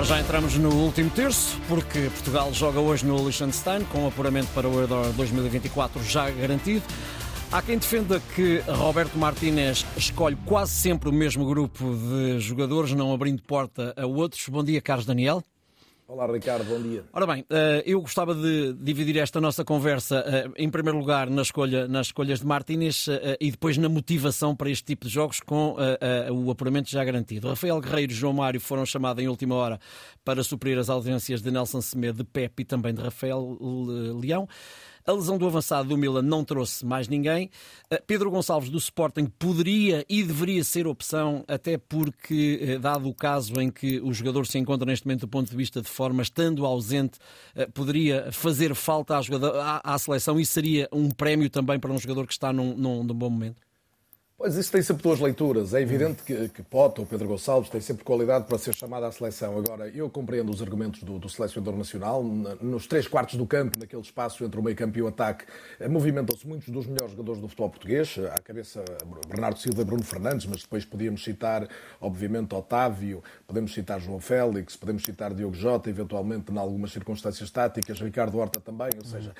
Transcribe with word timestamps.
Para 0.00 0.06
já 0.06 0.20
entramos 0.20 0.56
no 0.56 0.74
último 0.76 1.10
terço, 1.10 1.60
porque 1.68 2.08
Portugal 2.08 2.50
joga 2.54 2.80
hoje 2.80 3.04
no 3.04 3.18
Liechtenstein, 3.22 3.84
com 3.84 4.06
apuramento 4.06 4.48
para 4.54 4.66
o 4.66 4.80
Euro 4.80 5.12
2024 5.12 6.02
já 6.02 6.30
garantido. 6.30 6.82
Há 7.52 7.60
quem 7.60 7.76
defenda 7.76 8.18
que 8.34 8.60
Roberto 8.66 9.18
Martínez 9.18 9.84
escolhe 9.98 10.38
quase 10.46 10.72
sempre 10.72 11.10
o 11.10 11.12
mesmo 11.12 11.44
grupo 11.44 11.84
de 11.94 12.40
jogadores, 12.40 12.94
não 12.94 13.12
abrindo 13.12 13.42
porta 13.42 13.92
a 13.94 14.06
outros. 14.06 14.48
Bom 14.48 14.64
dia, 14.64 14.80
Carlos 14.80 15.04
Daniel. 15.04 15.44
Olá, 16.12 16.26
Ricardo, 16.26 16.64
bom 16.64 16.82
dia. 16.82 17.04
Ora 17.12 17.24
bem, 17.24 17.46
eh, 17.48 17.84
eu 17.86 18.00
gostava 18.00 18.34
de 18.34 18.72
dividir 18.72 19.16
esta 19.18 19.40
nossa 19.40 19.64
conversa, 19.64 20.24
eh, 20.26 20.50
em 20.56 20.68
primeiro 20.68 20.98
lugar, 20.98 21.30
na 21.30 21.42
escolha, 21.42 21.86
nas 21.86 22.08
escolhas 22.08 22.40
de 22.40 22.46
Martínez 22.46 23.06
eh, 23.06 23.36
e 23.40 23.48
depois 23.52 23.78
na 23.78 23.88
motivação 23.88 24.56
para 24.56 24.68
este 24.68 24.82
tipo 24.82 25.06
de 25.06 25.12
jogos 25.12 25.38
com 25.38 25.76
o 26.32 26.50
apuramento 26.50 26.90
já 26.90 27.04
garantido. 27.04 27.48
Rafael 27.48 27.80
Guerreiro 27.80 28.10
e 28.10 28.14
João 28.14 28.32
Mário 28.32 28.60
foram 28.60 28.84
chamados 28.84 29.22
em 29.22 29.28
última 29.28 29.54
hora 29.54 29.78
para 30.24 30.42
suprir 30.42 30.76
as 30.78 30.90
ausências 30.90 31.42
de 31.42 31.50
Nelson 31.52 31.80
Semedo, 31.80 32.18
de 32.18 32.24
Pepe 32.24 32.62
e 32.62 32.64
também 32.64 32.92
de 32.92 33.00
Rafael 33.00 33.56
Leão. 34.20 34.48
A 35.06 35.12
lesão 35.12 35.38
do 35.38 35.46
avançado 35.46 35.88
do 35.88 35.96
Milan 35.96 36.22
não 36.22 36.44
trouxe 36.44 36.84
mais 36.84 37.08
ninguém. 37.08 37.50
Eh, 37.90 38.02
Pedro 38.06 38.30
Gonçalves 38.30 38.68
do 38.68 38.78
Sporting 38.78 39.26
poderia 39.26 40.04
e 40.08 40.22
deveria 40.22 40.62
ser 40.62 40.86
opção, 40.86 41.44
até 41.48 41.78
porque, 41.78 42.58
eh, 42.62 42.78
dado 42.78 43.08
o 43.08 43.14
caso 43.14 43.60
em 43.60 43.70
que 43.70 44.00
o 44.00 44.12
jogador 44.12 44.46
se 44.46 44.58
encontra 44.58 44.86
neste 44.86 45.06
momento 45.06 45.22
do 45.22 45.28
ponto 45.28 45.50
de 45.50 45.56
vista 45.56 45.80
de 45.80 45.88
forma, 45.88 46.22
estando 46.22 46.66
ausente, 46.66 47.18
eh, 47.54 47.66
poderia 47.66 48.30
fazer 48.32 48.74
falta 48.74 49.16
à, 49.16 49.20
à, 49.20 49.94
à 49.94 49.98
seleção 49.98 50.38
e 50.38 50.44
seria 50.44 50.88
um 50.92 51.10
prémio 51.10 51.48
também 51.48 51.78
para 51.78 51.92
um 51.92 51.98
jogador 51.98 52.26
que 52.26 52.32
está 52.32 52.52
num, 52.52 52.76
num, 52.76 53.02
num 53.02 53.14
bom 53.14 53.30
momento. 53.30 53.69
Pois 54.40 54.56
isso 54.56 54.72
tem 54.72 54.80
sempre 54.80 55.02
duas 55.02 55.20
leituras. 55.20 55.74
É 55.74 55.82
evidente 55.82 56.22
que, 56.22 56.48
que 56.48 56.62
Pote 56.62 56.98
ou 56.98 57.06
Pedro 57.06 57.28
Gonçalves 57.28 57.68
têm 57.68 57.78
sempre 57.78 58.04
qualidade 58.04 58.46
para 58.46 58.56
ser 58.56 58.74
chamado 58.74 59.04
à 59.04 59.12
seleção. 59.12 59.58
Agora, 59.58 59.86
eu 59.90 60.08
compreendo 60.08 60.50
os 60.50 60.62
argumentos 60.62 61.02
do, 61.02 61.18
do 61.18 61.28
selecionador 61.28 61.76
nacional. 61.76 62.24
Nos 62.24 62.86
três 62.86 63.06
quartos 63.06 63.34
do 63.34 63.46
campo, 63.46 63.78
naquele 63.78 64.00
espaço 64.00 64.42
entre 64.42 64.58
o 64.58 64.62
meio 64.62 64.74
campo 64.74 64.96
e 64.96 65.02
o 65.02 65.08
ataque, 65.08 65.44
eh, 65.78 65.86
movimentam-se 65.88 66.48
muitos 66.48 66.70
dos 66.70 66.86
melhores 66.86 67.10
jogadores 67.10 67.38
do 67.38 67.48
futebol 67.48 67.68
português. 67.68 68.18
À 68.34 68.40
cabeça, 68.40 68.82
Bernardo 69.28 69.58
Silva 69.58 69.82
e 69.82 69.84
Bruno 69.84 70.02
Fernandes, 70.02 70.46
mas 70.46 70.62
depois 70.62 70.86
podíamos 70.86 71.22
citar, 71.22 71.68
obviamente, 72.00 72.54
Otávio, 72.54 73.22
podemos 73.46 73.74
citar 73.74 74.00
João 74.00 74.20
Félix, 74.20 74.74
podemos 74.74 75.04
citar 75.04 75.34
Diogo 75.34 75.54
Jota, 75.54 75.90
eventualmente, 75.90 76.50
em 76.50 76.56
algumas 76.56 76.92
circunstâncias 76.92 77.50
táticas, 77.50 78.00
Ricardo 78.00 78.38
Horta 78.38 78.58
também. 78.58 78.88
Ou 78.96 79.04
seja, 79.04 79.34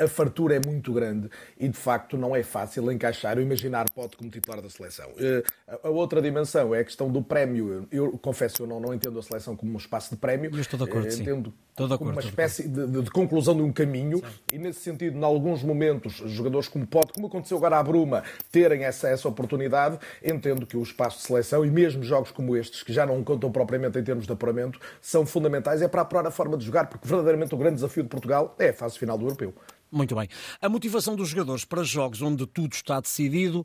a, 0.00 0.02
a 0.02 0.08
fartura 0.08 0.56
é 0.56 0.60
muito 0.66 0.92
grande 0.92 1.30
e, 1.56 1.68
de 1.68 1.78
facto, 1.78 2.18
não 2.18 2.34
é 2.34 2.42
fácil 2.42 2.90
encaixar 2.90 3.36
ou 3.36 3.42
imaginar 3.44 3.88
Pote 3.88 4.16
como 4.16 4.31
titular 4.32 4.60
da 4.60 4.68
seleção. 4.68 5.10
Eh, 5.18 5.42
a 5.82 5.88
outra 5.88 6.20
dimensão 6.20 6.74
é 6.74 6.80
a 6.80 6.84
questão 6.84 7.10
do 7.10 7.22
prémio. 7.22 7.86
Eu 7.90 8.18
confesso, 8.18 8.62
eu 8.62 8.66
não, 8.66 8.80
não 8.80 8.94
entendo 8.94 9.18
a 9.18 9.22
seleção 9.22 9.54
como 9.54 9.72
um 9.72 9.76
espaço 9.76 10.10
de 10.10 10.16
prémio. 10.16 10.50
Eu 10.52 10.60
estou 10.60 10.78
de 10.78 10.84
acordo, 10.84 11.08
eh, 11.08 11.14
entendo 11.14 11.54
como 11.74 11.94
acordo, 11.94 12.12
uma 12.12 12.20
espécie 12.20 12.68
de, 12.68 12.86
de, 12.86 13.02
de, 13.02 13.10
conclusão 13.10 13.56
de 13.56 13.62
um 13.62 13.72
caminho 13.72 14.18
sim. 14.18 14.24
e, 14.52 14.58
nesse 14.58 14.80
sentido, 14.80 15.16
em 15.16 15.24
alguns 15.24 15.62
momentos, 15.62 16.14
jogadores 16.26 16.68
como 16.68 16.86
pode, 16.86 17.12
como 17.12 17.26
aconteceu 17.28 17.56
agora 17.56 17.78
à 17.78 17.82
Bruma, 17.82 18.22
terem 18.50 18.84
essa, 18.84 19.08
essa 19.08 19.26
oportunidade, 19.28 19.98
entendo 20.22 20.66
que 20.66 20.76
o 20.76 20.82
espaço 20.82 21.18
de 21.18 21.24
seleção 21.24 21.64
e 21.64 21.70
mesmo 21.70 22.02
jogos 22.02 22.30
como 22.30 22.56
estes, 22.56 22.82
que 22.82 22.92
já 22.92 23.06
não 23.06 23.22
contam 23.24 23.50
propriamente 23.50 23.98
em 23.98 24.04
termos 24.04 24.26
de 24.26 24.32
apuramento, 24.32 24.78
são 25.00 25.24
fundamentais. 25.24 25.80
É 25.80 25.88
para 25.88 26.02
apurar 26.02 26.26
a 26.26 26.30
forma 26.30 26.58
de 26.58 26.64
jogar, 26.64 26.88
porque 26.88 27.08
verdadeiramente 27.08 27.54
o 27.54 27.58
grande 27.58 27.76
desafio 27.76 28.02
de 28.02 28.08
Portugal 28.08 28.54
é 28.58 28.68
a 28.68 28.74
fase 28.74 28.98
final 28.98 29.16
do 29.16 29.24
europeu. 29.24 29.54
Muito 29.92 30.14
bem. 30.14 30.26
A 30.58 30.70
motivação 30.70 31.14
dos 31.14 31.28
jogadores 31.28 31.66
para 31.66 31.82
jogos 31.82 32.22
onde 32.22 32.46
tudo 32.46 32.72
está 32.72 32.98
decidido, 32.98 33.64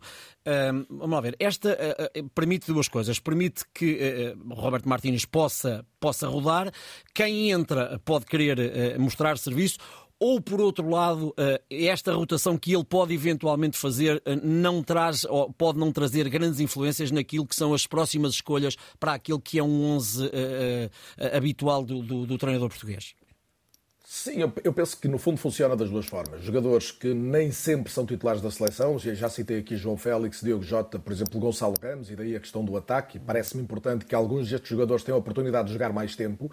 vamos 0.89 1.09
lá 1.11 1.21
ver, 1.21 1.37
esta 1.39 1.69
uh, 1.69 2.19
uh, 2.19 2.29
permite 2.31 2.67
duas 2.67 2.89
coisas. 2.89 3.17
Permite 3.17 3.63
que 3.73 4.35
uh, 4.35 4.53
Roberto 4.53 4.89
Martínez 4.89 5.23
possa, 5.23 5.85
possa 6.01 6.27
rodar, 6.27 6.69
quem 7.13 7.49
entra 7.49 7.97
pode 8.03 8.25
querer 8.25 8.99
mostrar 8.99 9.37
serviço, 9.37 9.77
ou 10.19 10.41
por 10.41 10.59
outro 10.59 10.89
lado, 10.89 11.33
esta 11.69 12.11
rotação 12.11 12.57
que 12.57 12.73
ele 12.73 12.83
pode 12.83 13.13
eventualmente 13.13 13.77
fazer 13.77 14.21
não 14.43 14.81
traz, 14.81 15.23
ou 15.25 15.53
pode 15.53 15.77
não 15.77 15.91
trazer 15.91 16.27
grandes 16.27 16.59
influências 16.59 17.11
naquilo 17.11 17.45
que 17.45 17.55
são 17.55 17.71
as 17.71 17.85
próximas 17.85 18.33
escolhas 18.33 18.75
para 18.99 19.13
aquilo 19.13 19.39
que 19.39 19.59
é 19.59 19.63
um 19.63 19.83
11 19.91 20.31
habitual 21.35 21.85
do, 21.85 22.01
do, 22.01 22.25
do 22.25 22.37
treinador 22.37 22.69
português? 22.69 23.13
Sim, 24.09 24.39
eu, 24.39 24.53
eu, 24.63 24.71
penso 24.71 24.97
que 24.97 25.05
no 25.05 25.17
fundo 25.17 25.37
funciona 25.37 25.75
das 25.75 25.89
duas 25.89 26.05
formas. 26.05 26.41
Jogadores 26.41 26.91
que 26.91 27.13
nem 27.13 27.51
sempre 27.51 27.91
são 27.91 28.05
titulares 28.05 28.41
da 28.41 28.49
seleção, 28.49 28.97
já, 28.97 29.27
citei 29.27 29.59
aqui 29.59 29.75
João 29.75 29.97
Félix, 29.97 30.39
Diogo 30.39 30.63
Jota, 30.63 30.97
por 30.97 31.11
exemplo, 31.11 31.37
Gonçalo 31.37 31.73
Ramos, 31.83 32.09
e 32.09 32.15
daí 32.15 32.33
a 32.33 32.39
questão 32.39 32.63
do 32.63 32.77
ataque. 32.77 33.19
Parece-me 33.19 33.61
importante 33.63 34.05
que 34.05 34.15
alguns 34.15 34.49
destes 34.49 34.69
jogadores 34.69 35.03
tenham 35.03 35.17
a 35.17 35.19
oportunidade 35.19 35.67
de 35.67 35.73
jogar 35.73 35.91
mais 35.91 36.15
tempo, 36.15 36.49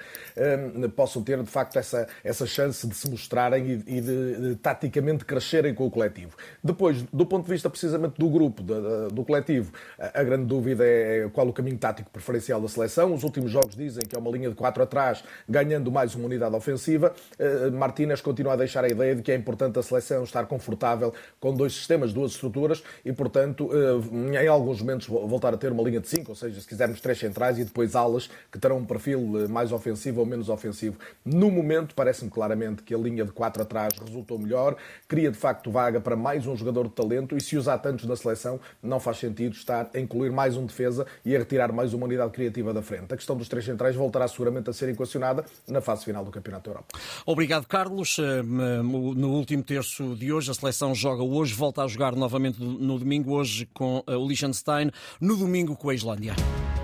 um, 0.82 0.91
possam 0.91 1.22
ter 1.22 1.41
de 1.41 1.48
facto 1.48 1.76
essa, 1.76 2.09
essa 2.25 2.44
chance 2.44 2.88
de 2.88 2.94
se 2.97 3.09
mostrarem 3.09 3.65
e, 3.65 3.98
e 3.98 4.00
de, 4.00 4.41
de, 4.41 4.56
taticamente 4.56 5.25
crescerem 5.25 5.72
com 5.72 5.86
o 5.86 5.91
coletivo. 5.92 6.36
Depois, 6.62 7.03
do 7.12 7.25
ponto 7.25 7.44
de 7.44 7.53
vista 7.53 7.71
precisamente 7.71 8.19
do 8.19 8.28
grupo, 8.28 8.65
do, 8.65 9.10
do 9.10 9.25
coletivo, 9.25 9.72
a, 9.97 10.22
a, 10.22 10.25
grande 10.25 10.47
dúvida 10.47 10.84
é 10.84 11.31
qual 11.32 11.47
o 11.47 11.53
caminho 11.53 11.78
tático 11.78 12.10
preferencial 12.10 12.60
da 12.60 12.66
seleção. 12.66 13.15
Os 13.15 13.22
últimos 13.22 13.53
jogos 13.53 13.76
dizem 13.76 14.03
que 14.04 14.16
é 14.16 14.19
uma 14.19 14.32
linha 14.32 14.48
de 14.48 14.56
quatro 14.56 14.82
atrás, 14.82 15.22
ganhando 15.48 15.92
mais 15.92 16.16
uma 16.16 16.26
unidade 16.26 16.56
ofensiva. 16.56 17.15
Eh, 17.44 17.71
Martínez 17.71 18.22
continua 18.22 18.55
a 18.55 18.56
deixar 18.56 18.84
a 18.84 18.88
ideia 18.88 19.15
de 19.15 19.22
que 19.22 19.31
é 19.31 19.34
importante 19.34 19.78
a 19.78 19.82
seleção 19.82 20.25
estar 20.25 20.47
confortável 20.47 21.12
com 21.38 21.53
dois 21.53 21.75
sistemas, 21.75 22.12
duas 22.12 22.32
estruturas 22.32 22.82
e, 23.05 23.12
portanto, 23.12 23.69
eh, 23.72 24.43
em 24.43 24.49
alguns 24.49 24.81
momentos 24.81 25.06
voltar 25.06 25.53
a 25.53 25.56
ter 25.59 25.71
uma 25.71 25.83
linha 25.83 26.00
de 26.00 26.09
cinco, 26.09 26.31
ou 26.31 26.34
seja, 26.34 26.59
se 26.59 26.66
quisermos 26.66 27.00
três 27.00 27.19
centrais 27.19 27.59
e 27.59 27.65
depois 27.65 27.94
alas 27.94 28.31
que 28.50 28.59
terão 28.59 28.78
um 28.78 28.84
perfil 28.84 29.44
eh, 29.44 29.49
mais 29.49 29.72
ofensivo 29.72 30.21
ou 30.21 30.27
menos 30.27 30.49
ofensivo. 30.49 30.99
No 31.25 31.50
momento, 31.50 31.94
parece-me 31.94 32.31
claramente 32.31 32.83
que 32.83 32.94
a 32.94 32.99
linha 32.99 33.25
de 33.25 33.33
quatro 33.33 33.62
atrás 33.62 33.93
resultou 33.99 34.38
melhor, 34.38 34.77
cria 35.06 35.31
de 35.31 35.37
facto 35.37 35.71
vaga 35.71 36.00
para 36.00 36.16
mais 36.16 36.47
um 36.47 36.56
jogador 36.56 36.84
de 36.84 36.94
talento 36.94 37.37
e 37.37 37.41
se 37.41 37.59
usar 37.59 37.77
tantos 37.78 38.06
na 38.06 38.16
seleção, 38.16 38.59
não 38.83 38.99
faz 38.99 39.19
sentido 39.19 39.54
estar 39.54 39.91
a 39.94 39.99
incluir 39.99 40.31
mais 40.31 40.56
um 40.56 40.65
defesa 40.65 41.06
e 41.25 41.37
a 41.37 41.38
retirar 41.38 41.72
mais 41.72 41.93
uma 41.93 42.06
unidade 42.06 42.33
criativa 42.33 42.72
da 42.72 42.81
frente. 42.81 43.12
A 43.12 43.16
questão 43.16 43.37
dos 43.37 43.49
três 43.49 43.65
centrais 43.66 43.94
voltará 43.94 44.27
seguramente 44.28 44.71
a 44.71 44.72
ser 44.72 44.88
equacionada 44.88 45.44
na 45.69 45.83
fase 45.83 46.04
final 46.04 46.25
do 46.25 46.31
Campeonato 46.31 46.71
da 46.71 46.71
Europa. 46.71 46.99
Obrigado, 47.34 47.67
Carlos. 47.67 48.17
No 48.45 49.31
último 49.31 49.61
terço 49.61 50.15
de 50.15 50.33
hoje, 50.33 50.53
a 50.53 50.55
seleção 50.55 50.95
joga 50.95 51.25
hoje, 51.25 51.53
volta 51.53 51.83
a 51.83 51.89
jogar 51.89 52.15
novamente 52.15 52.62
no 52.62 52.97
domingo, 52.97 53.33
hoje 53.33 53.69
com 53.75 54.05
eh, 54.06 54.15
o 54.15 54.25
Liechtenstein, 54.25 54.93
no 55.21 55.37
domingo 55.37 55.75
com 55.75 55.91
a 55.91 55.95
Islândia. 55.97 56.37